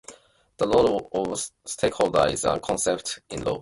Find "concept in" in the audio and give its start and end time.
2.59-3.43